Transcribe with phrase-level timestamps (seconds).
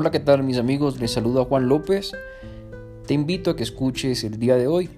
[0.00, 0.98] Hola, ¿qué tal mis amigos?
[0.98, 2.12] Les saluda Juan López.
[3.06, 4.88] Te invito a que escuches el día de hoy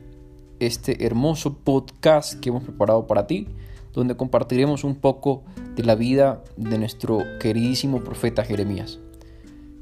[0.60, 3.48] este hermoso podcast que hemos preparado para ti,
[3.92, 5.42] donde compartiremos un poco
[5.74, 9.00] de la vida de nuestro queridísimo profeta Jeremías.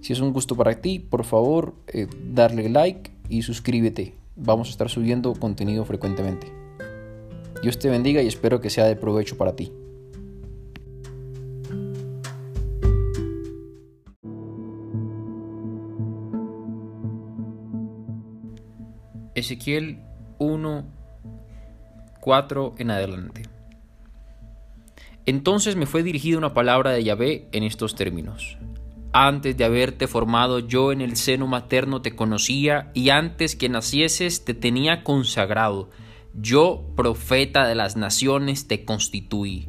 [0.00, 4.14] Si es un gusto para ti, por favor, eh, darle like y suscríbete.
[4.36, 6.50] Vamos a estar subiendo contenido frecuentemente.
[7.62, 9.70] Dios te bendiga y espero que sea de provecho para ti.
[19.50, 19.98] Ezequiel
[20.38, 20.84] 1,
[22.20, 23.42] 4 en adelante.
[25.26, 28.58] Entonces me fue dirigida una palabra de Yahvé en estos términos.
[29.12, 34.44] Antes de haberte formado yo en el seno materno te conocía y antes que nacieses
[34.44, 35.90] te tenía consagrado.
[36.32, 39.68] Yo, profeta de las naciones, te constituí.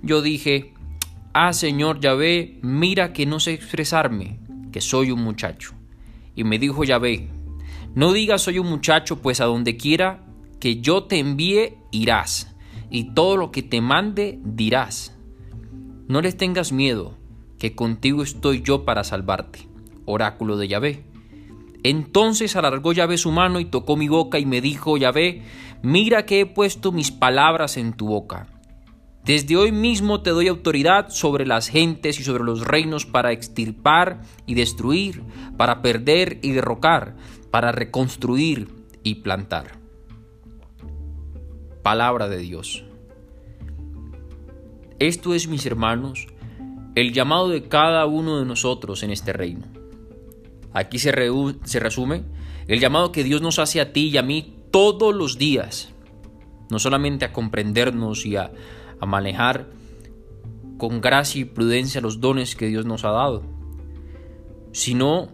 [0.00, 0.74] Yo dije,
[1.32, 4.38] Ah Señor Yahvé, mira que no sé expresarme,
[4.70, 5.74] que soy un muchacho.
[6.36, 7.39] Y me dijo Yahvé,
[7.94, 10.24] no digas soy un muchacho, pues a donde quiera
[10.60, 12.54] que yo te envíe irás,
[12.90, 15.16] y todo lo que te mande dirás.
[16.06, 17.16] No les tengas miedo,
[17.58, 19.68] que contigo estoy yo para salvarte.
[20.04, 21.04] Oráculo de Yahvé.
[21.82, 25.42] Entonces alargó Yahvé su mano y tocó mi boca y me dijo, Yahvé,
[25.82, 28.48] mira que he puesto mis palabras en tu boca.
[29.24, 34.22] Desde hoy mismo te doy autoridad sobre las gentes y sobre los reinos para extirpar
[34.46, 35.22] y destruir,
[35.56, 37.16] para perder y derrocar,
[37.50, 38.68] para reconstruir
[39.02, 39.78] y plantar.
[41.82, 42.84] Palabra de Dios.
[44.98, 46.26] Esto es, mis hermanos,
[46.94, 49.66] el llamado de cada uno de nosotros en este reino.
[50.72, 51.12] Aquí se,
[51.64, 52.24] se, resume
[52.68, 55.92] el llamado que Dios nos hace a ti y a mí todos los días,
[56.70, 58.52] no solamente a comprendernos y a,
[59.00, 59.68] a manejar
[60.78, 63.42] con gracia y prudencia los dones que Dios nos ha dado,
[64.72, 65.28] sino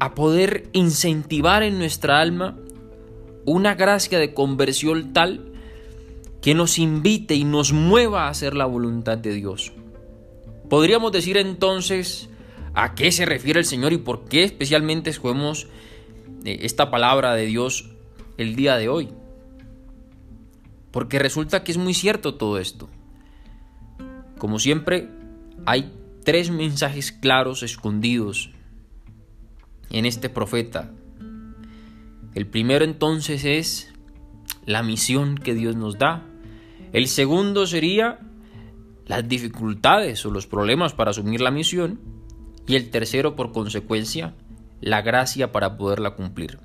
[0.00, 2.56] a poder incentivar en nuestra alma
[3.44, 5.52] una gracia de conversión tal
[6.40, 9.72] que nos invite y nos mueva a hacer la voluntad de Dios.
[10.68, 12.28] Podríamos decir entonces
[12.74, 15.66] a qué se refiere el Señor y por qué especialmente escogemos
[16.44, 17.90] eh, esta palabra de Dios
[18.36, 19.08] el día de hoy.
[20.90, 22.88] Porque resulta que es muy cierto todo esto.
[24.38, 25.08] Como siempre,
[25.66, 25.92] hay
[26.24, 28.50] tres mensajes claros escondidos
[29.90, 30.90] en este profeta.
[32.34, 33.92] El primero entonces es
[34.64, 36.24] la misión que Dios nos da.
[36.92, 38.20] El segundo sería
[39.06, 42.00] las dificultades o los problemas para asumir la misión.
[42.66, 44.34] Y el tercero, por consecuencia,
[44.80, 46.58] la gracia para poderla cumplir.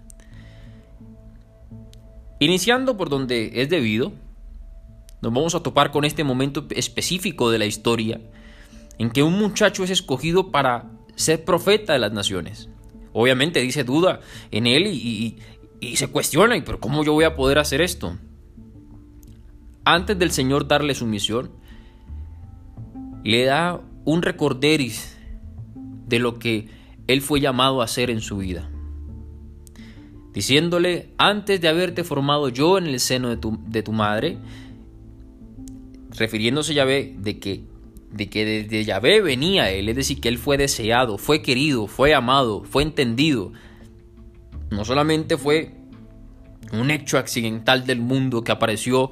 [2.39, 4.11] Iniciando por donde es debido,
[5.21, 8.19] nos vamos a topar con este momento específico de la historia
[8.97, 12.69] en que un muchacho es escogido para ser profeta de las naciones.
[13.13, 14.19] Obviamente dice duda
[14.51, 15.37] en él y,
[15.95, 18.17] se cuestiona, ¿y pero cómo yo voy a poder hacer esto?
[19.85, 21.51] Antes del Señor darle su misión,
[23.23, 25.17] le da un recorderis
[26.07, 26.69] de lo que
[27.07, 28.69] él fue llamado a hacer en su vida.
[30.33, 34.37] Diciéndole, antes de haberte formado yo en el seno de tu, de tu madre,
[36.11, 37.72] refiriéndose ya ve de que
[38.13, 42.13] de que desde Yahvé venía él, es decir, que él fue deseado, fue querido, fue
[42.13, 43.51] amado, fue entendido.
[44.69, 45.73] No solamente fue
[46.71, 49.11] un hecho accidental del mundo que apareció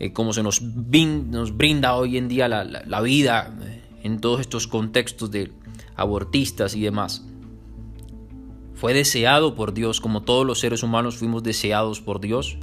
[0.00, 4.66] eh, como se nos, brinda hoy en día la, la vida eh, en todos estos
[4.66, 5.52] contextos de
[5.94, 7.22] abortistas y demás.
[8.74, 12.56] Fue deseado por Dios, como todos los seres humanos fuimos deseados por Dios.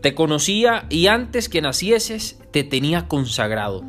[0.00, 3.84] Te conocía y antes que nacieses te tenía consagrado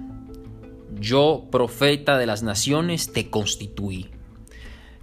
[1.00, 4.08] yo, profeta de las naciones, te constituí.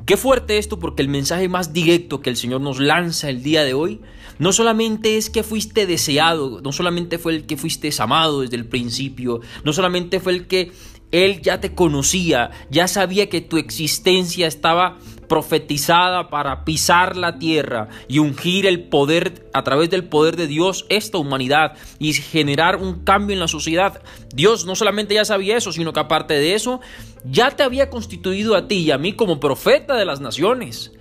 [0.05, 3.65] Qué fuerte esto porque el mensaje más directo que el Señor nos lanza el día
[3.65, 4.01] de hoy
[4.39, 8.67] no solamente es que fuiste deseado, no solamente fue el que fuiste amado desde el
[8.67, 10.73] principio, no solamente fue el que
[11.11, 17.89] Él ya te conocía, ya sabía que tu existencia estaba profetizada para pisar la tierra
[18.09, 23.05] y ungir el poder a través del poder de Dios esta humanidad y generar un
[23.05, 24.03] cambio en la sociedad.
[24.35, 26.81] Dios no solamente ya sabía eso, sino que aparte de eso,
[27.25, 30.93] ya te había constituido a ti y a mí como profeta de las naciones.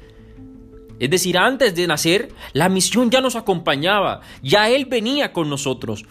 [1.00, 6.06] Es decir, antes de nacer, la misión ya nos acompañaba, ya Él venía con nosotros.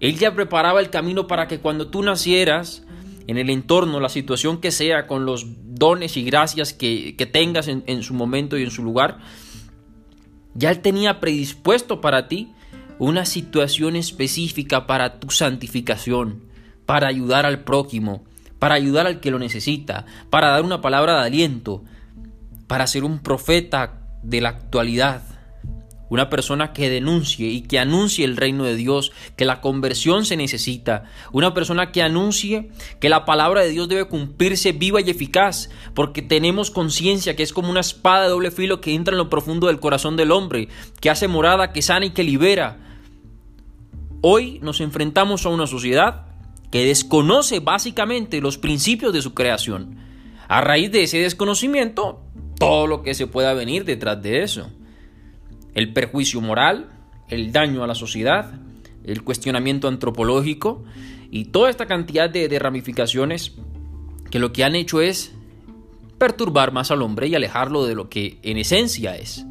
[0.00, 2.85] Él ya preparaba el camino para que cuando tú nacieras,
[3.26, 7.82] en el entorno, la situación que sea, con los dones y gracias que, tengas en,
[7.86, 9.18] en su momento y en su lugar,
[10.54, 12.52] ya Él tenía predispuesto para ti
[12.98, 16.44] una situación específica para tu santificación,
[16.86, 18.24] para ayudar al prójimo,
[18.58, 21.84] para ayudar al que lo necesita, para dar una palabra de aliento,
[22.66, 25.22] para ser un profeta de la actualidad.
[26.08, 30.36] Una persona que denuncie y que anuncie el reino de Dios, que la conversión se
[30.36, 31.04] necesita.
[31.32, 32.70] Una persona que anuncie
[33.00, 37.52] que la palabra de Dios debe cumplirse viva y eficaz, porque tenemos conciencia que es
[37.52, 40.68] como una espada de doble filo que entra en lo profundo del corazón del hombre,
[41.00, 42.78] que hace morada, que sana y que libera.
[44.20, 46.26] Hoy nos enfrentamos a una sociedad
[46.70, 49.96] que desconoce básicamente los principios de su creación.
[50.46, 52.22] A raíz de ese desconocimiento,
[52.60, 54.70] todo lo que se pueda venir detrás de eso
[55.76, 56.88] el perjuicio moral,
[57.28, 58.50] el daño a la sociedad,
[59.04, 60.82] el cuestionamiento antropológico
[61.30, 63.52] y toda esta cantidad de, ramificaciones
[64.30, 65.34] que lo que han hecho es
[66.16, 69.44] perturbar más al hombre y alejarlo de lo que en esencia es.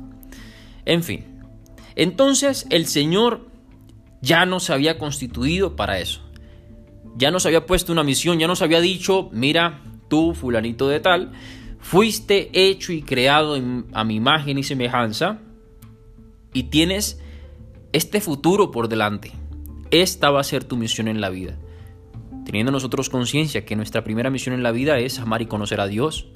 [0.85, 1.25] En fin,
[1.95, 3.47] entonces el Señor
[4.19, 6.21] ya nos había constituido para eso.
[7.17, 11.33] Ya nos había puesto una misión, ya nos había dicho, mira, tú, fulanito de tal,
[11.79, 13.55] fuiste hecho y creado
[13.93, 15.39] a mi imagen y semejanza,
[16.55, 17.19] y tienes
[17.91, 19.33] este futuro por delante.
[19.91, 21.59] Esta va a ser tu misión en la vida.
[22.45, 25.87] Teniendo nosotros conciencia que nuestra primera misión en la vida es amar y conocer a
[25.87, 26.29] Dios.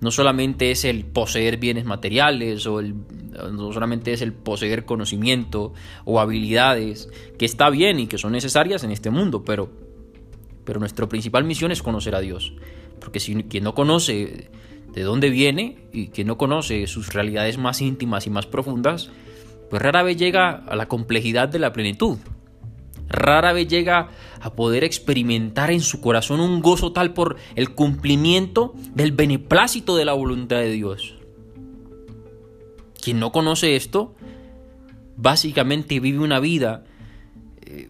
[0.00, 5.74] No solamente es el poseer bienes materiales o no solamente es el poseer conocimiento
[6.04, 9.70] o habilidades, que está bien y que son necesarias en este mundo, pero,
[10.64, 12.54] pero nuestra principal misión es conocer a Dios.
[12.98, 14.50] Porque si quien no conoce
[14.92, 19.10] de dónde viene y que no conoce sus realidades más íntimas y más profundas,
[19.68, 22.18] pues rara vez llega a la complejidad de la plenitud.
[23.08, 24.08] Rara vez llega
[24.40, 30.04] a poder experimentar en su corazón un gozo tal por el cumplimiento del beneplácito de
[30.04, 31.16] la voluntad de Dios.
[33.00, 34.14] Quien no conoce esto,
[35.16, 36.84] básicamente vive una vida
[37.62, 37.88] eh,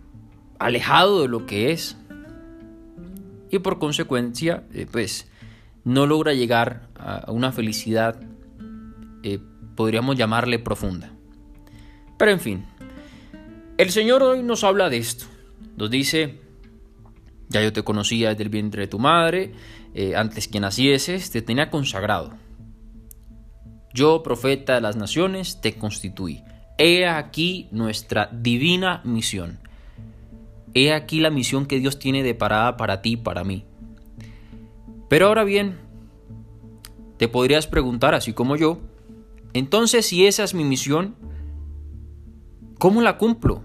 [0.59, 1.97] alejado de lo que es.
[3.51, 5.29] Y por consecuencia, eh, pues
[5.85, 8.21] no logra llegar a una felicidad,
[9.23, 9.39] eh,
[9.75, 11.13] podríamos llamarle profunda.
[12.19, 12.67] Pero en fin,
[13.79, 15.25] el Señor hoy nos habla de esto.
[15.77, 16.41] Nos dice,
[17.49, 19.53] ya yo te conocía desde el vientre de tu madre,
[19.95, 22.35] eh, antes que nacieses, te tenía consagrado.
[23.93, 26.43] Yo, profeta de las naciones, te constituí.
[26.79, 29.59] He aquí nuestra divina misión.
[30.75, 33.65] He aquí la misión que Dios tiene de parada para ti y para mí.
[35.09, 35.79] Pero ahora bien,
[37.21, 38.79] te podrías preguntar, así como yo,
[39.53, 41.17] entonces si esa es mi misión,
[42.79, 43.63] ¿cómo la cumplo?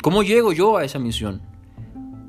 [0.00, 1.42] ¿Cómo llego yo a esa misión?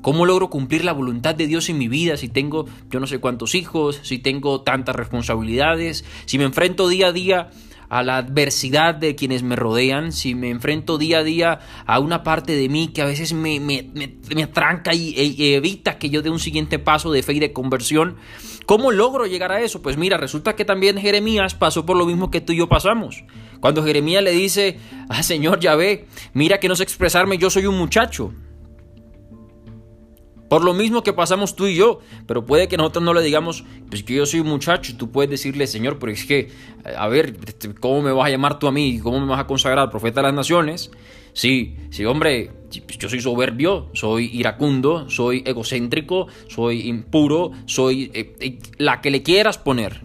[0.02, 3.18] ¿Cómo logro cumplir la voluntad de Dios en mi vida si tengo yo no sé
[3.18, 7.50] cuántos hijos, si tengo tantas responsabilidades, si me enfrento día a día
[7.88, 12.22] a la adversidad de quienes me rodean, si me enfrento día a día a una
[12.22, 13.90] parte de mí que a veces me, me,
[14.34, 17.52] me, atranca y, e, evita que yo dé un siguiente paso de fe y de
[17.52, 18.16] conversión,
[18.66, 19.82] ¿cómo logro llegar a eso?
[19.82, 23.24] Pues mira, resulta que también Jeremías pasó por lo mismo que tú y yo pasamos.
[23.60, 27.78] Cuando Jeremías le dice, ah Señor ve, mira que no sé expresarme, yo soy un
[27.78, 28.32] muchacho.
[30.48, 33.64] Por lo mismo que pasamos tú y yo, pero puede que nosotros no le digamos,
[33.90, 36.50] pues que yo soy un muchacho, y tú puedes decirle, Señor, pero es que,
[36.96, 38.98] a ver, este, ¿cómo me vas a llamar tú a mí?
[38.98, 40.90] ¿Cómo me vas a consagrar profeta de las naciones?
[41.34, 42.50] Sí, sí, hombre,
[42.84, 49.10] pues yo soy soberbio, soy iracundo, soy egocéntrico, soy impuro, soy eh, eh, la que
[49.10, 50.00] le quieras poner.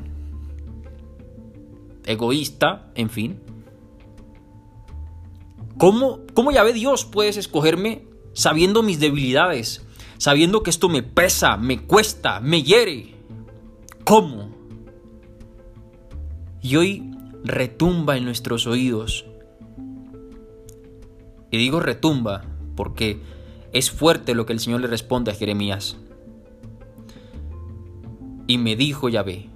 [2.06, 3.40] Egoísta, en fin.
[5.78, 9.86] ¿Cómo, cómo ya ve Dios puedes escogerme sabiendo mis debilidades?
[10.18, 13.16] Sabiendo que esto me pesa, me cuesta, me hiere.
[14.04, 14.52] ¿Cómo?
[16.62, 17.12] Y hoy
[17.44, 19.26] retumba en nuestros oídos.
[21.52, 23.22] Y digo retumba porque
[23.74, 25.98] es fuerte lo que el Señor le responde a Jeremías.
[28.48, 29.50] Y me dijo Yahvé,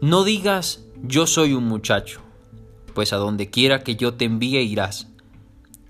[0.00, 2.20] no digas yo soy un muchacho,
[2.94, 5.12] pues a donde quiera que yo te envíe irás,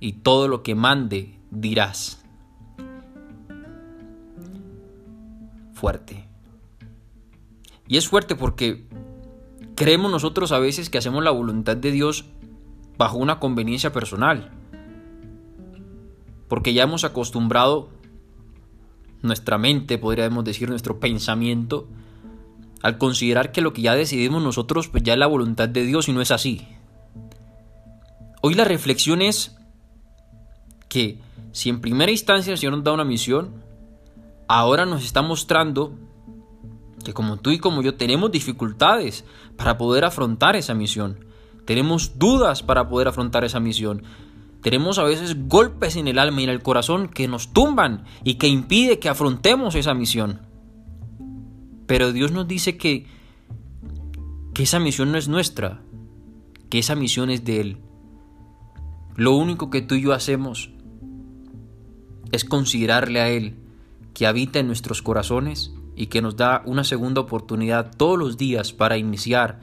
[0.00, 2.25] y todo lo que mande dirás.
[5.76, 6.25] Fuerte.
[7.87, 8.87] Y es fuerte porque
[9.76, 12.25] creemos nosotros a veces que hacemos la voluntad de Dios
[12.97, 14.50] bajo una conveniencia personal.
[16.49, 17.90] Porque ya hemos acostumbrado
[19.21, 21.87] nuestra mente, podríamos decir nuestro pensamiento,
[22.83, 26.09] al considerar que lo que ya decidimos nosotros pues ya es la voluntad de Dios
[26.09, 26.66] y no es así.
[28.40, 29.56] Hoy la reflexión es
[30.88, 31.18] que
[31.52, 33.65] si en primera instancia el Señor nos da una misión,
[34.48, 35.92] ahora nos está mostrando
[37.04, 39.24] que como tú y como yo tenemos dificultades
[39.56, 41.24] para poder afrontar esa misión.
[41.64, 44.02] Tenemos dudas para poder afrontar esa misión.
[44.62, 48.34] Tenemos a veces golpes en el alma y en el corazón que nos tumban y
[48.34, 50.40] que impide que afrontemos esa misión.
[51.86, 53.06] Pero Dios nos dice que,
[54.54, 55.82] que esa misión no es nuestra,
[56.68, 57.78] que esa misión es de Él.
[59.14, 60.70] Lo único que tú y yo hacemos
[62.32, 63.65] es considerarle a Él
[64.16, 68.73] que habita en nuestros corazones y que nos da una segunda oportunidad todos los días
[68.73, 69.61] para iniciar,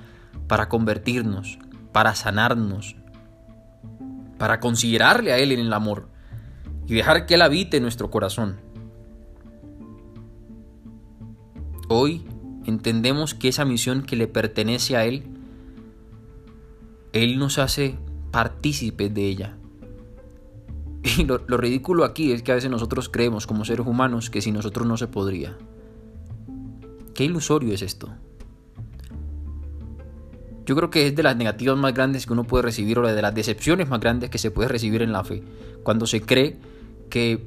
[0.47, 1.57] para convertirnos,
[1.91, 2.95] para sanarnos,
[4.37, 6.07] para considerarle a Él en el amor
[6.85, 8.57] y dejar que Él habite en nuestro corazón.
[11.89, 12.23] Hoy
[12.67, 15.23] entendemos que esa misión que le pertenece a Él,
[17.11, 17.97] Él nos hace
[18.29, 19.57] partícipes de ella.
[21.17, 24.41] Y lo, lo, ridículo aquí es que a veces nosotros creemos como seres humanos que
[24.41, 25.57] sin nosotros no se podría.
[27.13, 28.09] Qué ilusorio es esto.
[30.65, 33.21] Yo creo que es de las negativas más grandes que uno puede recibir o de
[33.21, 35.43] las decepciones más grandes que se puede recibir en la fe.
[35.83, 36.57] Cuando se cree
[37.09, 37.45] que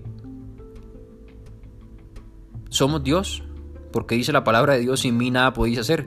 [2.68, 3.42] somos Dios,
[3.90, 6.06] porque dice la palabra de Dios, sin mí nada podéis hacer.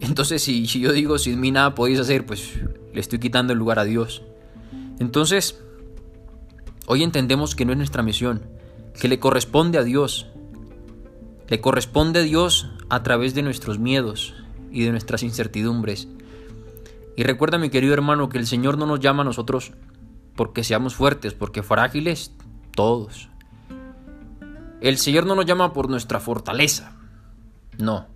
[0.00, 2.60] Entonces si, si yo digo sin mí nada podéis hacer, pues
[2.92, 4.22] le estoy quitando el lugar a Dios.
[5.00, 5.64] Entonces,
[6.86, 8.42] hoy entendemos que no es nuestra misión,
[9.00, 10.26] que le corresponde a Dios.
[11.48, 14.34] Le corresponde a Dios a través de nuestros miedos
[14.70, 16.08] y de nuestras incertidumbres.
[17.16, 19.72] Y recuerda, mi querido hermano, que el Señor no nos llama a nosotros
[20.34, 22.32] porque seamos fuertes, porque frágiles
[22.74, 23.28] todos.
[24.80, 26.96] El Señor no nos llama por nuestra fortaleza.
[27.78, 28.06] No.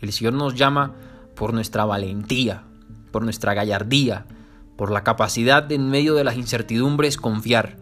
[0.00, 0.94] El Señor nos llama
[1.34, 2.64] por nuestra valentía,
[3.12, 4.26] por nuestra gallardía,
[4.80, 7.76] por la capacidad de en medio de las incertidumbres confiar,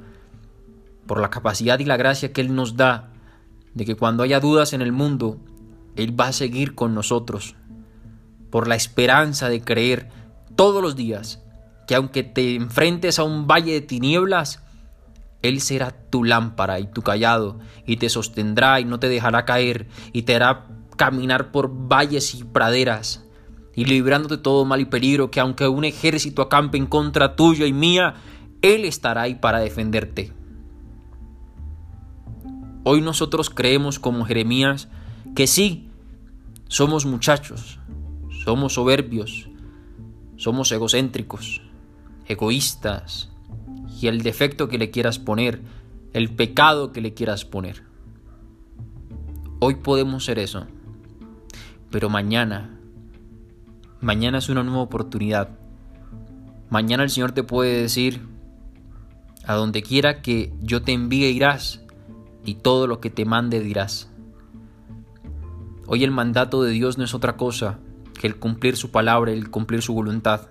[1.07, 3.13] por la capacidad y la gracia que Él nos da
[3.73, 5.39] de que cuando haya dudas en el mundo,
[5.95, 7.55] Él va a seguir con nosotros,
[8.51, 10.09] por la esperanza de creer
[10.57, 11.41] todos los días
[11.87, 14.65] que aunque te enfrentes a un valle de tinieblas,
[15.41, 19.87] Él será tu lámpara y tu callado, y te sostendrá y no te dejará caer,
[20.13, 23.25] y te hará caminar por valles y praderas,
[23.79, 27.65] y librándote de todo mal y peligro, que aunque un ejército acampe en contra tuya
[27.65, 28.17] y mía,
[28.61, 30.33] Él estará ahí para defenderte.
[32.83, 34.89] Hoy nosotros creemos como Jeremías
[35.37, 35.91] que sí,
[36.67, 37.79] somos muchachos,
[38.45, 39.49] somos soberbios,
[40.35, 41.63] somos egocéntricos,
[42.27, 43.31] egoístas,
[44.03, 45.63] y el defecto que le quieras poner,
[46.15, 47.85] el pecado que le quieras poner.
[49.61, 50.67] Hoy podemos ser eso,
[51.93, 52.78] pero mañana,
[54.01, 55.51] mañana es una nueva oportunidad.
[56.71, 58.21] Mañana el Señor te puede decir,
[59.45, 61.81] a donde quiera que yo te envíe irás,
[62.49, 64.09] y todo lo que te mande dirás.
[65.87, 67.79] Hoy el mandato de Dios no es otra cosa
[68.19, 70.49] que el cumplir su palabra, el cumplir su voluntad.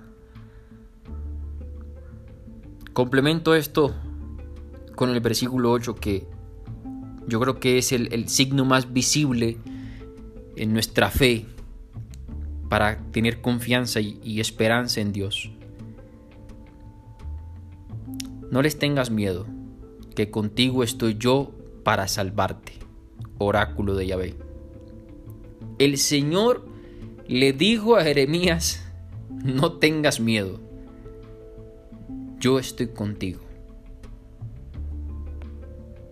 [2.94, 3.96] Complemento esto
[4.96, 6.27] con el versículo 8 que
[7.27, 9.58] yo creo que es el, signo más visible
[10.56, 11.46] en nuestra fe
[12.69, 15.51] para tener confianza y, esperanza en Dios.
[18.51, 19.45] No les tengas miedo,
[20.15, 21.51] que contigo estoy yo
[21.83, 22.74] para salvarte.
[23.38, 24.36] Oráculo de Yahvé.
[25.79, 26.67] El Señor
[27.27, 28.83] le dijo a Jeremías,
[29.29, 30.59] no tengas miedo,
[32.39, 33.41] yo estoy contigo.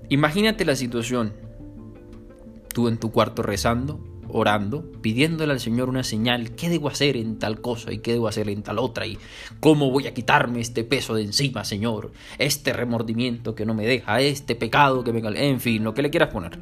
[0.10, 1.34] Imagínate la situación,
[2.74, 4.00] tú en tu cuarto rezando,
[4.38, 8.28] orando, pidiéndole al Señor una señal, ¿qué debo hacer en tal cosa y qué debo
[8.28, 9.08] hacer en tal otra?
[9.08, 9.18] ¿Y
[9.62, 12.12] cómo voy a quitarme este peso de encima, Señor?
[12.38, 15.22] Este remordimiento que no me deja, este pecado que me...
[15.42, 16.60] En fin, lo que le quieras poner.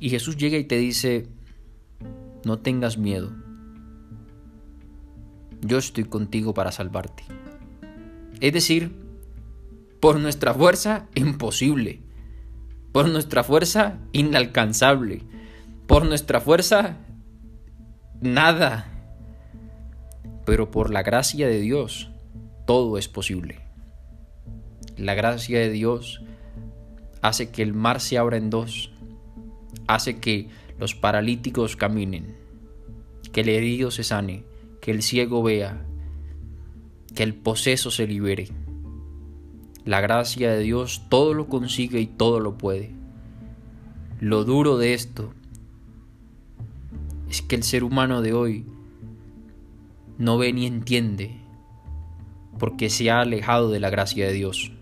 [0.00, 1.28] Y Jesús llega y te dice,
[2.44, 3.30] no tengas miedo.
[5.60, 7.24] Yo estoy contigo para salvarte.
[8.40, 8.92] Es decir,
[10.00, 12.00] por nuestra fuerza, imposible.
[12.98, 15.22] Por nuestra fuerza, inalcanzable.
[15.86, 16.96] Por nuestra fuerza,
[18.20, 18.88] nada.
[20.44, 22.10] Pero por la gracia de Dios,
[22.66, 23.60] todo es posible.
[24.96, 26.24] La gracia de Dios
[27.22, 28.90] hace que el mar se abra en dos,
[29.86, 32.34] hace que los paralíticos caminen,
[33.32, 34.42] que el herido se sane,
[34.80, 35.86] que el ciego vea,
[37.14, 38.48] que el poseso se libere.
[39.88, 42.90] La gracia de Dios todo lo consigue y todo lo puede.
[44.20, 45.32] Lo duro de esto
[47.30, 48.66] es que el ser humano de hoy
[50.18, 51.40] no ve ni entiende
[52.58, 54.72] porque se ha alejado de la gracia de Dios.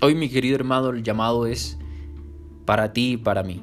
[0.00, 1.76] Hoy mi querido hermano el llamado es
[2.64, 3.62] para ti y para mí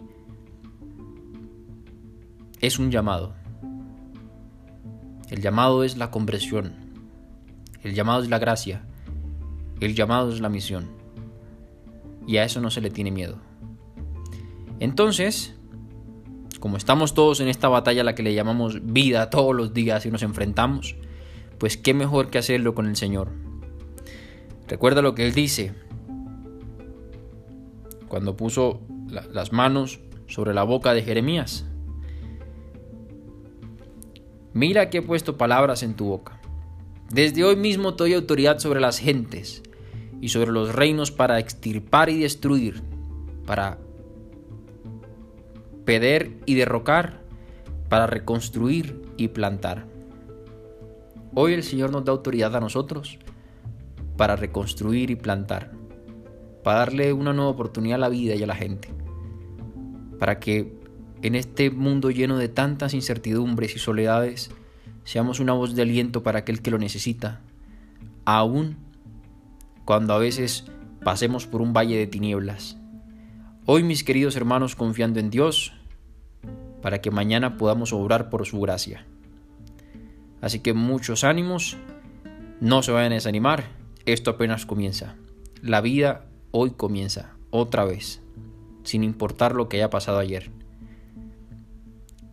[2.62, 3.34] es un llamado.
[5.32, 6.74] El llamado es la conversión.
[7.82, 8.84] El llamado es la gracia.
[9.80, 10.88] El llamado es la misión.
[12.26, 13.38] Y a eso no se le tiene miedo.
[14.80, 15.56] Entonces,
[16.60, 20.06] como estamos todos en esta batalla a la que le llamamos vida todos los días
[20.06, 20.96] y nos enfrentamos,
[21.58, 23.30] pues qué mejor que hacerlo con el Señor.
[24.68, 25.74] Recuerda lo que Él dice
[28.08, 31.66] cuando puso las manos sobre la boca de Jeremías.
[34.54, 36.42] Mira que he puesto palabras en tu boca.
[37.10, 39.64] Desde hoy mismo te doy autoridad sobre las gentes
[40.22, 42.82] y sobre los reinos para extirpar y destruir,
[43.46, 43.78] para
[45.86, 47.22] peder y derrocar,
[47.90, 49.86] para reconstruir y plantar.
[51.34, 53.20] Hoy el Señor nos da autoridad a nosotros
[54.18, 55.72] para reconstruir y plantar,
[56.64, 58.90] para darle una nueva oportunidad a la vida y a la gente,
[60.20, 60.76] para que
[61.22, 64.52] en este mundo lleno de tantas incertidumbres y soledades,
[65.04, 67.42] seamos una voz de aliento para aquel que lo necesita,
[68.26, 68.87] aún
[69.88, 70.66] cuando a veces
[71.02, 72.76] pasemos por un valle de tinieblas.
[73.66, 75.72] Hoy, mis queridos hermanos, confiando en Dios,
[76.82, 79.06] para que mañana podamos obrar por su gracia.
[80.42, 81.78] Así que muchos ánimos,
[82.60, 83.64] no se vayan a desanimar,
[84.06, 85.16] esto apenas comienza.
[85.62, 88.22] La vida hoy comienza, otra vez,
[88.84, 90.52] sin importar lo que haya pasado ayer.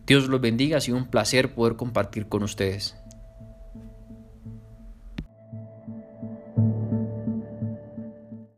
[0.05, 2.97] Dios los bendiga, ha sido un placer poder compartir con ustedes.